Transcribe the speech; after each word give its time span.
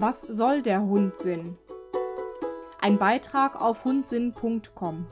Was 0.00 0.22
soll 0.22 0.62
der 0.62 0.80
Hundsinn? 0.80 1.58
Ein 2.80 2.96
Beitrag 2.96 3.60
auf 3.60 3.84
hundsinn.com. 3.84 5.06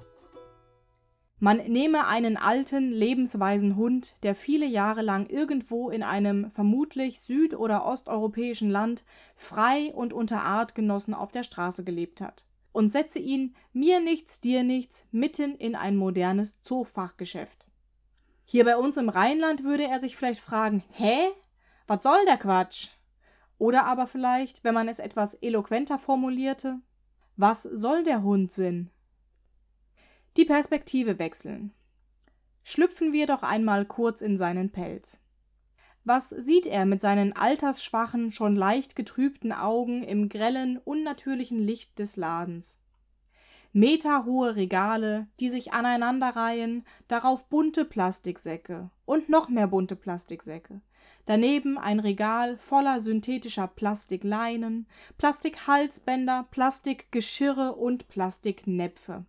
Man 1.40 1.58
nehme 1.58 2.06
einen 2.06 2.38
alten, 2.38 2.90
lebensweisen 2.90 3.76
Hund, 3.76 4.14
der 4.22 4.34
viele 4.34 4.64
Jahre 4.64 5.02
lang 5.02 5.26
irgendwo 5.26 5.90
in 5.90 6.02
einem 6.02 6.50
vermutlich 6.52 7.20
süd- 7.20 7.54
oder 7.54 7.84
osteuropäischen 7.84 8.70
Land 8.70 9.04
frei 9.36 9.92
und 9.94 10.14
unter 10.14 10.40
Artgenossen 10.40 11.12
auf 11.12 11.32
der 11.32 11.42
Straße 11.42 11.84
gelebt 11.84 12.22
hat, 12.22 12.46
und 12.72 12.90
setze 12.90 13.18
ihn 13.18 13.54
mir 13.74 14.00
nichts, 14.00 14.40
dir 14.40 14.62
nichts 14.62 15.04
mitten 15.10 15.54
in 15.56 15.76
ein 15.76 15.98
modernes 15.98 16.62
Zoofachgeschäft. 16.62 17.66
Hier 18.46 18.64
bei 18.64 18.78
uns 18.78 18.96
im 18.96 19.10
Rheinland 19.10 19.64
würde 19.64 19.86
er 19.86 20.00
sich 20.00 20.16
vielleicht 20.16 20.40
fragen: 20.40 20.82
Hä? 20.92 21.28
Was 21.86 22.02
soll 22.02 22.24
der 22.26 22.38
Quatsch? 22.38 22.88
Oder 23.58 23.84
aber 23.84 24.06
vielleicht, 24.06 24.62
wenn 24.64 24.74
man 24.74 24.88
es 24.88 25.00
etwas 25.00 25.34
eloquenter 25.34 25.98
formulierte: 25.98 26.78
Was 27.36 27.64
soll 27.64 28.04
der 28.04 28.22
Hundsinn? 28.22 28.90
Die 30.36 30.44
Perspektive 30.44 31.18
wechseln. 31.18 31.72
Schlüpfen 32.62 33.12
wir 33.12 33.26
doch 33.26 33.42
einmal 33.42 33.84
kurz 33.84 34.20
in 34.20 34.38
seinen 34.38 34.70
Pelz. 34.70 35.18
Was 36.04 36.30
sieht 36.30 36.66
er 36.66 36.86
mit 36.86 37.00
seinen 37.00 37.34
altersschwachen, 37.34 38.30
schon 38.32 38.54
leicht 38.54 38.94
getrübten 38.94 39.52
Augen 39.52 40.02
im 40.02 40.28
grellen, 40.28 40.78
unnatürlichen 40.78 41.58
Licht 41.58 41.98
des 41.98 42.16
Ladens? 42.16 42.78
Meterhohe 43.72 44.56
Regale, 44.56 45.26
die 45.40 45.50
sich 45.50 45.72
aneinanderreihen, 45.72 46.86
darauf 47.06 47.48
bunte 47.48 47.84
Plastiksäcke 47.84 48.90
und 49.04 49.28
noch 49.28 49.50
mehr 49.50 49.66
bunte 49.66 49.94
Plastiksäcke. 49.94 50.80
Daneben 51.26 51.76
ein 51.76 52.00
Regal 52.00 52.56
voller 52.56 53.00
synthetischer 53.00 53.66
Plastikleinen, 53.66 54.86
Plastikhalsbänder, 55.18 56.46
Plastikgeschirre 56.50 57.74
und 57.74 58.08
Plastiknäpfe. 58.08 59.26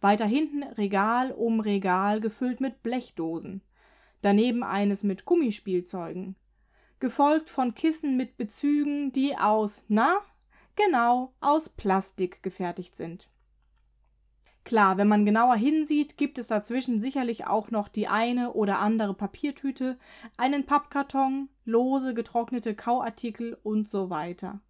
Weiter 0.00 0.26
hinten 0.26 0.64
Regal 0.64 1.30
um 1.30 1.60
Regal 1.60 2.20
gefüllt 2.20 2.60
mit 2.60 2.82
Blechdosen. 2.82 3.62
Daneben 4.22 4.64
eines 4.64 5.04
mit 5.04 5.24
Gummispielzeugen. 5.24 6.34
Gefolgt 6.98 7.50
von 7.50 7.74
Kissen 7.74 8.16
mit 8.16 8.36
Bezügen, 8.36 9.12
die 9.12 9.36
aus, 9.36 9.80
na, 9.86 10.18
genau, 10.74 11.32
aus 11.40 11.68
Plastik 11.68 12.42
gefertigt 12.42 12.96
sind. 12.96 13.28
Klar, 14.68 14.98
wenn 14.98 15.08
man 15.08 15.24
genauer 15.24 15.56
hinsieht, 15.56 16.18
gibt 16.18 16.36
es 16.36 16.48
dazwischen 16.48 17.00
sicherlich 17.00 17.46
auch 17.46 17.70
noch 17.70 17.88
die 17.88 18.06
eine 18.06 18.52
oder 18.52 18.80
andere 18.80 19.14
Papiertüte, 19.14 19.98
einen 20.36 20.66
Pappkarton, 20.66 21.48
lose 21.64 22.12
getrocknete 22.12 22.74
Kauartikel 22.74 23.58
und 23.62 23.88
so 23.88 24.10
weiter. 24.10 24.60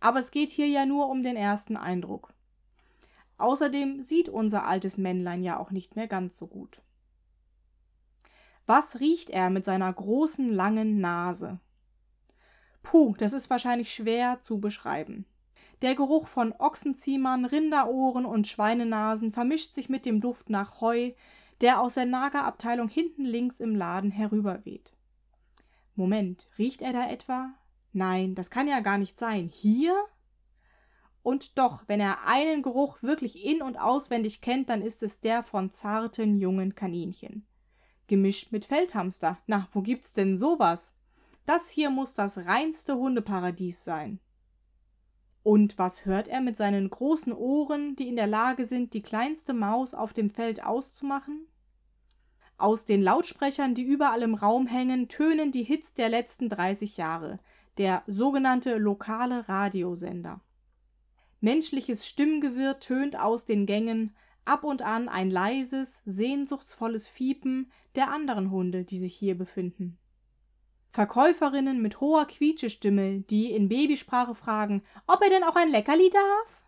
Aber 0.00 0.18
es 0.18 0.32
geht 0.32 0.50
hier 0.50 0.66
ja 0.66 0.84
nur 0.84 1.08
um 1.08 1.22
den 1.22 1.34
ersten 1.34 1.78
Eindruck. 1.78 2.34
Außerdem 3.38 4.02
sieht 4.02 4.28
unser 4.28 4.66
altes 4.66 4.98
Männlein 4.98 5.42
ja 5.42 5.58
auch 5.58 5.70
nicht 5.70 5.96
mehr 5.96 6.08
ganz 6.08 6.36
so 6.36 6.46
gut. 6.46 6.82
Was 8.66 9.00
riecht 9.00 9.30
er 9.30 9.48
mit 9.48 9.64
seiner 9.64 9.90
großen 9.90 10.52
langen 10.52 11.00
Nase? 11.00 11.58
Puh, 12.82 13.14
das 13.16 13.32
ist 13.32 13.48
wahrscheinlich 13.48 13.94
schwer 13.94 14.40
zu 14.42 14.60
beschreiben. 14.60 15.24
Der 15.80 15.94
Geruch 15.94 16.26
von 16.26 16.52
Ochsenziehmern, 16.52 17.44
Rinderohren 17.44 18.26
und 18.26 18.48
Schweinenasen 18.48 19.32
vermischt 19.32 19.74
sich 19.74 19.88
mit 19.88 20.06
dem 20.06 20.20
Duft 20.20 20.50
nach 20.50 20.80
Heu, 20.80 21.12
der 21.60 21.80
aus 21.80 21.94
der 21.94 22.06
Nagerabteilung 22.06 22.88
hinten 22.88 23.24
links 23.24 23.60
im 23.60 23.76
Laden 23.76 24.10
herüberweht. 24.10 24.92
Moment, 25.94 26.48
riecht 26.58 26.82
er 26.82 26.92
da 26.92 27.08
etwa? 27.08 27.54
Nein, 27.92 28.34
das 28.34 28.50
kann 28.50 28.68
ja 28.68 28.80
gar 28.80 28.98
nicht 28.98 29.18
sein. 29.18 29.48
Hier? 29.48 29.94
Und 31.22 31.58
doch, 31.58 31.84
wenn 31.86 32.00
er 32.00 32.26
einen 32.26 32.62
Geruch 32.62 33.02
wirklich 33.02 33.44
in 33.44 33.62
und 33.62 33.76
auswendig 33.76 34.40
kennt, 34.40 34.70
dann 34.70 34.82
ist 34.82 35.02
es 35.02 35.20
der 35.20 35.42
von 35.42 35.72
zarten 35.72 36.38
jungen 36.38 36.74
Kaninchen. 36.74 37.46
Gemischt 38.06 38.50
mit 38.50 38.64
Feldhamster. 38.64 39.38
Na, 39.46 39.68
wo 39.72 39.82
gibt's 39.82 40.12
denn 40.12 40.38
sowas? 40.38 40.96
Das 41.46 41.68
hier 41.68 41.90
muss 41.90 42.14
das 42.14 42.38
reinste 42.38 42.96
Hundeparadies 42.96 43.84
sein. 43.84 44.20
Und 45.48 45.78
was 45.78 46.04
hört 46.04 46.28
er 46.28 46.42
mit 46.42 46.58
seinen 46.58 46.90
großen 46.90 47.32
Ohren, 47.32 47.96
die 47.96 48.06
in 48.06 48.16
der 48.16 48.26
Lage 48.26 48.66
sind, 48.66 48.92
die 48.92 49.00
kleinste 49.00 49.54
Maus 49.54 49.94
auf 49.94 50.12
dem 50.12 50.28
Feld 50.28 50.62
auszumachen? 50.62 51.46
Aus 52.58 52.84
den 52.84 53.00
Lautsprechern, 53.00 53.74
die 53.74 53.82
überall 53.82 54.20
im 54.20 54.34
Raum 54.34 54.66
hängen, 54.66 55.08
tönen 55.08 55.50
die 55.50 55.62
Hits 55.62 55.94
der 55.94 56.10
letzten 56.10 56.50
30 56.50 56.98
Jahre, 56.98 57.38
der 57.78 58.02
sogenannte 58.06 58.76
lokale 58.76 59.48
Radiosender. 59.48 60.42
Menschliches 61.40 62.06
Stimmgewirr 62.06 62.78
tönt 62.78 63.18
aus 63.18 63.46
den 63.46 63.64
Gängen, 63.64 64.14
ab 64.44 64.64
und 64.64 64.82
an 64.82 65.08
ein 65.08 65.30
leises, 65.30 66.02
sehnsuchtsvolles 66.04 67.08
Fiepen 67.08 67.72
der 67.94 68.10
anderen 68.10 68.50
Hunde, 68.50 68.84
die 68.84 68.98
sich 68.98 69.14
hier 69.14 69.38
befinden. 69.38 69.96
Verkäuferinnen 70.90 71.82
mit 71.82 72.00
hoher 72.00 72.26
Quietschestimme, 72.26 73.20
die 73.20 73.52
in 73.52 73.68
Babysprache 73.68 74.34
fragen, 74.34 74.82
ob 75.06 75.22
er 75.22 75.30
denn 75.30 75.44
auch 75.44 75.54
ein 75.54 75.68
Leckerli 75.68 76.10
darf? 76.10 76.62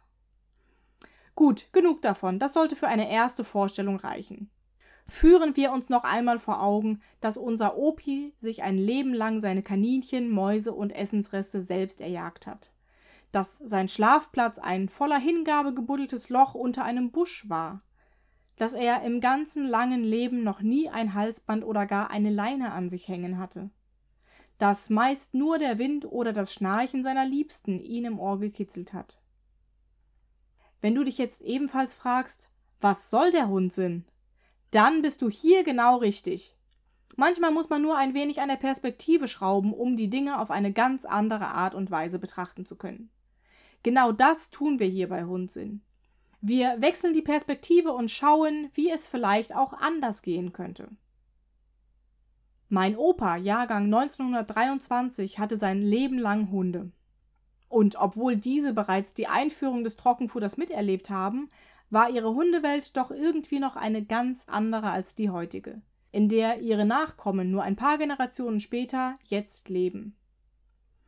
Gut, 1.34 1.72
genug 1.72 2.02
davon, 2.02 2.38
das 2.38 2.52
sollte 2.52 2.76
für 2.76 2.86
eine 2.86 3.10
erste 3.10 3.44
Vorstellung 3.44 3.96
reichen. 3.96 4.50
Führen 5.08 5.56
wir 5.56 5.72
uns 5.72 5.88
noch 5.88 6.04
einmal 6.04 6.38
vor 6.38 6.62
Augen, 6.62 7.00
dass 7.20 7.36
unser 7.36 7.76
Opi 7.76 8.34
sich 8.38 8.62
ein 8.62 8.76
Leben 8.76 9.14
lang 9.14 9.40
seine 9.40 9.62
Kaninchen, 9.62 10.30
Mäuse 10.30 10.72
und 10.72 10.90
Essensreste 10.90 11.62
selbst 11.62 12.00
erjagt 12.00 12.46
hat. 12.46 12.72
Dass 13.32 13.58
sein 13.58 13.88
Schlafplatz 13.88 14.58
ein 14.58 14.88
voller 14.88 15.18
Hingabe 15.18 15.72
gebuddeltes 15.72 16.28
Loch 16.28 16.54
unter 16.54 16.84
einem 16.84 17.10
Busch 17.10 17.48
war. 17.48 17.82
Dass 18.56 18.74
er 18.74 19.02
im 19.02 19.20
ganzen 19.20 19.64
langen 19.64 20.04
Leben 20.04 20.44
noch 20.44 20.60
nie 20.60 20.90
ein 20.90 21.14
Halsband 21.14 21.64
oder 21.64 21.86
gar 21.86 22.10
eine 22.10 22.30
Leine 22.30 22.72
an 22.72 22.90
sich 22.90 23.08
hängen 23.08 23.38
hatte 23.38 23.70
dass 24.60 24.90
meist 24.90 25.32
nur 25.32 25.58
der 25.58 25.78
Wind 25.78 26.04
oder 26.04 26.34
das 26.34 26.52
Schnarchen 26.52 27.02
seiner 27.02 27.24
Liebsten 27.24 27.80
ihn 27.80 28.04
im 28.04 28.20
Ohr 28.20 28.38
gekitzelt 28.38 28.92
hat. 28.92 29.18
Wenn 30.82 30.94
du 30.94 31.02
dich 31.02 31.16
jetzt 31.16 31.40
ebenfalls 31.40 31.94
fragst, 31.94 32.46
was 32.78 33.08
soll 33.08 33.30
der 33.30 33.48
Hundsinn? 33.48 34.04
Dann 34.70 35.00
bist 35.00 35.22
du 35.22 35.30
hier 35.30 35.64
genau 35.64 35.96
richtig. 35.96 36.54
Manchmal 37.16 37.52
muss 37.52 37.70
man 37.70 37.80
nur 37.80 37.96
ein 37.96 38.12
wenig 38.12 38.42
an 38.42 38.50
der 38.50 38.56
Perspektive 38.56 39.28
schrauben, 39.28 39.72
um 39.72 39.96
die 39.96 40.10
Dinge 40.10 40.38
auf 40.38 40.50
eine 40.50 40.72
ganz 40.72 41.06
andere 41.06 41.46
Art 41.46 41.74
und 41.74 41.90
Weise 41.90 42.18
betrachten 42.18 42.66
zu 42.66 42.76
können. 42.76 43.08
Genau 43.82 44.12
das 44.12 44.50
tun 44.50 44.78
wir 44.78 44.86
hier 44.86 45.08
bei 45.08 45.24
Hundsinn. 45.24 45.80
Wir 46.42 46.82
wechseln 46.82 47.14
die 47.14 47.22
Perspektive 47.22 47.92
und 47.92 48.10
schauen, 48.10 48.70
wie 48.74 48.90
es 48.90 49.06
vielleicht 49.06 49.54
auch 49.54 49.72
anders 49.72 50.20
gehen 50.20 50.52
könnte. 50.52 50.88
Mein 52.72 52.96
Opa, 52.96 53.34
Jahrgang 53.34 53.86
1923, 53.86 55.40
hatte 55.40 55.58
sein 55.58 55.82
Leben 55.82 56.18
lang 56.18 56.52
Hunde. 56.52 56.92
Und 57.68 57.96
obwohl 57.96 58.36
diese 58.36 58.72
bereits 58.72 59.12
die 59.12 59.26
Einführung 59.26 59.82
des 59.82 59.96
Trockenfutters 59.96 60.56
miterlebt 60.56 61.10
haben, 61.10 61.48
war 61.90 62.10
ihre 62.10 62.32
Hundewelt 62.32 62.96
doch 62.96 63.10
irgendwie 63.10 63.58
noch 63.58 63.74
eine 63.74 64.04
ganz 64.04 64.44
andere 64.46 64.88
als 64.88 65.16
die 65.16 65.30
heutige, 65.30 65.82
in 66.12 66.28
der 66.28 66.60
ihre 66.60 66.86
Nachkommen 66.86 67.50
nur 67.50 67.64
ein 67.64 67.74
paar 67.74 67.98
Generationen 67.98 68.60
später 68.60 69.16
jetzt 69.24 69.68
leben. 69.68 70.14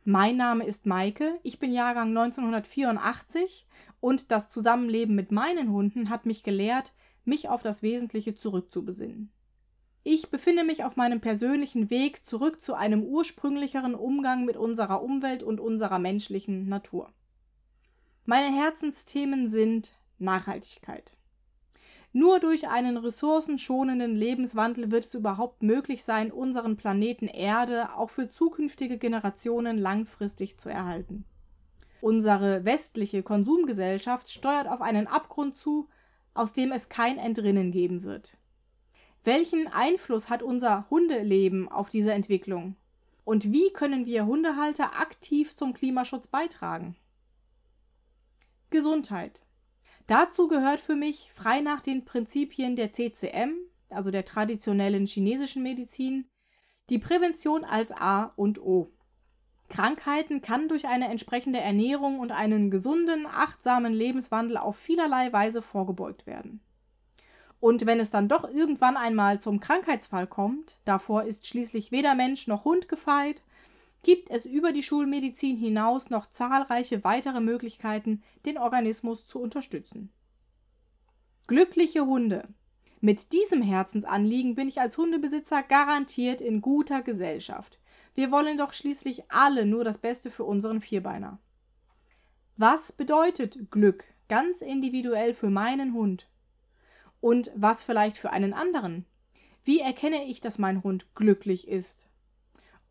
Mein 0.03 0.35
Name 0.35 0.65
ist 0.65 0.85
Maike, 0.85 1.39
ich 1.43 1.59
bin 1.59 1.71
Jahrgang 1.71 2.09
1984 2.09 3.67
und 4.01 4.31
das 4.31 4.49
Zusammenleben 4.49 5.15
mit 5.15 5.31
meinen 5.31 5.71
Hunden 5.71 6.09
hat 6.09 6.25
mich 6.25 6.43
gelehrt, 6.43 6.91
mich 7.23 7.47
auf 7.47 7.61
das 7.61 7.81
Wesentliche 7.83 8.35
zurückzubesinnen. 8.35 9.31
Ich 10.05 10.29
befinde 10.29 10.65
mich 10.65 10.83
auf 10.83 10.97
meinem 10.97 11.21
persönlichen 11.21 11.89
Weg 11.89 12.25
zurück 12.25 12.61
zu 12.61 12.73
einem 12.73 13.03
ursprünglicheren 13.03 13.95
Umgang 13.95 14.43
mit 14.43 14.57
unserer 14.57 15.01
Umwelt 15.01 15.43
und 15.43 15.61
unserer 15.61 15.97
menschlichen 15.97 16.67
Natur. 16.67 17.13
Meine 18.25 18.53
Herzensthemen 18.53 19.47
sind 19.47 19.93
Nachhaltigkeit. 20.19 21.15
Nur 22.11 22.41
durch 22.41 22.67
einen 22.67 22.97
ressourcenschonenden 22.97 24.15
Lebenswandel 24.15 24.91
wird 24.91 25.05
es 25.05 25.13
überhaupt 25.13 25.63
möglich 25.63 26.03
sein, 26.03 26.31
unseren 26.31 26.75
Planeten 26.75 27.27
Erde 27.27 27.95
auch 27.95 28.09
für 28.09 28.29
zukünftige 28.29 28.97
Generationen 28.97 29.77
langfristig 29.77 30.59
zu 30.59 30.69
erhalten. 30.69 31.25
Unsere 32.01 32.65
westliche 32.65 33.23
Konsumgesellschaft 33.23 34.29
steuert 34.29 34.67
auf 34.67 34.81
einen 34.81 35.07
Abgrund 35.07 35.55
zu, 35.55 35.87
aus 36.33 36.51
dem 36.51 36.73
es 36.73 36.89
kein 36.89 37.17
Entrinnen 37.17 37.71
geben 37.71 38.03
wird. 38.03 38.37
Welchen 39.25 39.67
Einfluss 39.67 40.29
hat 40.29 40.43
unser 40.43 40.89
Hundeleben 40.89 41.69
auf 41.69 41.89
diese 41.89 42.11
Entwicklung? 42.11 42.75
Und 43.23 43.53
wie 43.53 43.71
können 43.71 44.05
wir 44.05 44.25
Hundehalter 44.25 44.99
aktiv 44.99 45.55
zum 45.55 45.73
Klimaschutz 45.73 46.27
beitragen? 46.27 46.97
Gesundheit. 48.69 49.41
Dazu 50.07 50.49
gehört 50.49 50.81
für 50.81 50.95
mich, 50.95 51.31
frei 51.33 51.61
nach 51.61 51.79
den 51.79 52.03
Prinzipien 52.03 52.75
der 52.75 52.91
TCM, 52.91 53.53
also 53.89 54.11
der 54.11 54.25
traditionellen 54.25 55.05
chinesischen 55.05 55.63
Medizin, 55.63 56.27
die 56.89 56.99
Prävention 56.99 57.63
als 57.63 57.93
A 57.93 58.33
und 58.35 58.59
O. 58.59 58.91
Krankheiten 59.69 60.41
kann 60.41 60.67
durch 60.67 60.85
eine 60.85 61.07
entsprechende 61.07 61.61
Ernährung 61.61 62.19
und 62.19 62.31
einen 62.31 62.69
gesunden, 62.69 63.25
achtsamen 63.25 63.93
Lebenswandel 63.93 64.57
auf 64.57 64.75
vielerlei 64.75 65.31
Weise 65.31 65.61
vorgebeugt 65.61 66.27
werden. 66.27 66.59
Und 67.63 67.85
wenn 67.85 68.01
es 68.01 68.11
dann 68.11 68.27
doch 68.27 68.43
irgendwann 68.43 68.97
einmal 68.97 69.39
zum 69.39 69.61
Krankheitsfall 69.61 70.27
kommt, 70.27 70.81
davor 70.83 71.23
ist 71.23 71.47
schließlich 71.47 71.93
weder 71.93 72.13
Mensch 72.13 72.45
noch 72.45 72.65
Hund 72.65 72.89
gefeit, 72.89 73.41
gibt 74.01 74.29
es 74.29 74.43
über 74.43 74.73
die 74.73 74.83
Schulmedizin 74.83 75.55
hinaus 75.55 76.09
noch 76.09 76.29
zahlreiche 76.29 77.05
weitere 77.05 77.39
Möglichkeiten, 77.39 78.21
den 78.45 78.57
Organismus 78.57 79.27
zu 79.27 79.39
unterstützen. 79.39 80.11
Glückliche 81.47 82.05
Hunde. 82.05 82.49
Mit 82.99 83.31
diesem 83.31 83.61
Herzensanliegen 83.61 84.55
bin 84.55 84.67
ich 84.67 84.81
als 84.81 84.97
Hundebesitzer 84.97 85.63
garantiert 85.63 86.41
in 86.41 86.59
guter 86.59 87.01
Gesellschaft. 87.01 87.79
Wir 88.13 88.29
wollen 88.29 88.57
doch 88.57 88.73
schließlich 88.73 89.31
alle 89.31 89.65
nur 89.65 89.85
das 89.85 89.99
Beste 89.99 90.31
für 90.31 90.43
unseren 90.43 90.81
Vierbeiner. 90.81 91.39
Was 92.57 92.91
bedeutet 92.91 93.71
Glück 93.71 94.03
ganz 94.27 94.59
individuell 94.59 95.33
für 95.33 95.49
meinen 95.49 95.93
Hund? 95.93 96.27
Und 97.23 97.51
was 97.55 97.83
vielleicht 97.83 98.17
für 98.17 98.31
einen 98.31 98.53
anderen? 98.53 99.05
Wie 99.63 99.79
erkenne 99.79 100.25
ich, 100.25 100.41
dass 100.41 100.59
mein 100.59 100.83
Hund 100.83 101.15
glücklich 101.15 101.69
ist? 101.69 102.09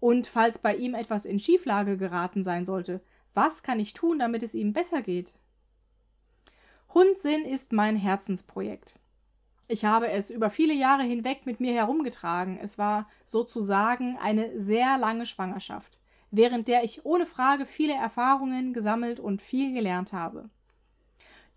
Und 0.01 0.27
falls 0.27 0.57
bei 0.57 0.75
ihm 0.75 0.95
etwas 0.95 1.27
in 1.27 1.39
Schieflage 1.39 1.99
geraten 1.99 2.43
sein 2.43 2.65
sollte, 2.65 3.03
was 3.35 3.63
kann 3.63 3.79
ich 3.79 3.93
tun, 3.93 4.19
damit 4.19 4.43
es 4.43 4.55
ihm 4.55 4.73
besser 4.73 5.03
geht? 5.03 5.35
Hundsinn 6.95 7.45
ist 7.45 7.75
mein 7.75 7.95
Herzensprojekt. 7.95 8.99
Ich 9.69 9.85
habe 9.85 10.09
es 10.09 10.31
über 10.31 10.49
viele 10.49 10.73
Jahre 10.73 11.03
hinweg 11.03 11.45
mit 11.45 11.61
mir 11.61 11.75
herumgetragen. 11.75 12.59
Es 12.59 12.79
war 12.79 13.11
sozusagen 13.27 14.17
eine 14.17 14.59
sehr 14.59 14.97
lange 14.97 15.27
Schwangerschaft, 15.27 16.01
während 16.31 16.69
der 16.69 16.85
ich 16.85 17.05
ohne 17.05 17.27
Frage 17.27 17.67
viele 17.67 17.97
Erfahrungen 17.97 18.73
gesammelt 18.73 19.21
und 19.21 19.43
viel 19.43 19.75
gelernt 19.75 20.15
habe. 20.15 20.49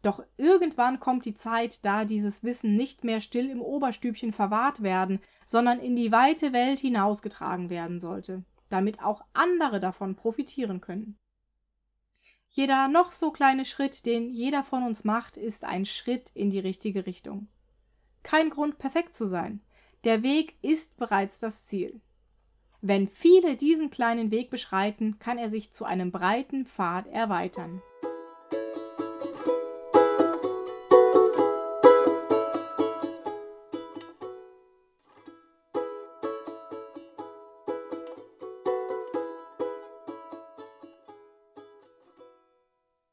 Doch 0.05 0.23
irgendwann 0.37 0.99
kommt 0.99 1.25
die 1.25 1.33
Zeit, 1.33 1.83
da 1.83 2.05
dieses 2.05 2.43
Wissen 2.43 2.75
nicht 2.75 3.03
mehr 3.03 3.21
still 3.21 3.49
im 3.49 3.59
Oberstübchen 3.59 4.33
verwahrt 4.33 4.83
werden, 4.83 5.19
sondern 5.47 5.79
in 5.79 5.95
die 5.95 6.11
weite 6.11 6.53
Welt 6.53 6.79
hinausgetragen 6.79 7.71
werden 7.71 7.99
sollte, 7.99 8.43
damit 8.69 9.01
auch 9.01 9.23
andere 9.33 9.79
davon 9.79 10.15
profitieren 10.15 10.79
können. 10.79 11.17
Jeder 12.49 12.87
noch 12.87 13.13
so 13.13 13.31
kleine 13.31 13.65
Schritt, 13.65 14.05
den 14.05 14.29
jeder 14.29 14.63
von 14.63 14.83
uns 14.83 15.05
macht, 15.05 15.37
ist 15.37 15.63
ein 15.63 15.85
Schritt 15.85 16.29
in 16.35 16.51
die 16.51 16.59
richtige 16.59 17.07
Richtung. 17.07 17.47
Kein 18.21 18.51
Grund, 18.51 18.77
perfekt 18.77 19.15
zu 19.15 19.25
sein. 19.25 19.59
Der 20.03 20.21
Weg 20.21 20.53
ist 20.61 20.97
bereits 20.97 21.39
das 21.39 21.65
Ziel. 21.65 21.99
Wenn 22.79 23.07
viele 23.07 23.57
diesen 23.57 23.89
kleinen 23.89 24.29
Weg 24.29 24.51
beschreiten, 24.51 25.17
kann 25.17 25.39
er 25.39 25.49
sich 25.49 25.73
zu 25.73 25.83
einem 25.83 26.11
breiten 26.11 26.67
Pfad 26.67 27.07
erweitern. 27.07 27.81